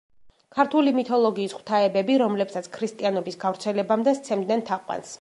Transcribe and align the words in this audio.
ქართული 0.55 0.93
მითოლოგიის 0.99 1.53
ღვთაებები, 1.59 2.17
რომლებსაც 2.23 2.73
ქრისტიანობის 2.79 3.41
გავრცელებამდე 3.47 4.19
სცემდნენ 4.23 4.71
თაყვანს. 4.73 5.09